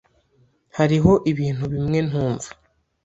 [0.77, 2.49] Hariho ibintu bimwe ntumva.